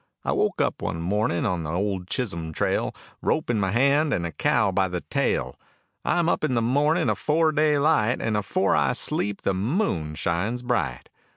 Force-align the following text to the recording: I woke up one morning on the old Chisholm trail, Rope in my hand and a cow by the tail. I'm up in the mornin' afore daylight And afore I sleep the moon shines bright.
I 0.25 0.31
woke 0.31 0.59
up 0.63 0.81
one 0.81 0.99
morning 0.99 1.45
on 1.45 1.61
the 1.61 1.69
old 1.69 2.07
Chisholm 2.07 2.53
trail, 2.53 2.95
Rope 3.21 3.51
in 3.51 3.59
my 3.59 3.69
hand 3.69 4.15
and 4.15 4.25
a 4.25 4.31
cow 4.31 4.71
by 4.71 4.87
the 4.87 5.01
tail. 5.01 5.59
I'm 6.03 6.27
up 6.27 6.43
in 6.43 6.55
the 6.55 6.61
mornin' 6.63 7.07
afore 7.07 7.51
daylight 7.51 8.19
And 8.19 8.35
afore 8.35 8.75
I 8.75 8.93
sleep 8.93 9.43
the 9.43 9.53
moon 9.53 10.15
shines 10.15 10.63
bright. 10.63 11.07